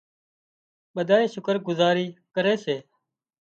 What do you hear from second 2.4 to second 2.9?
سي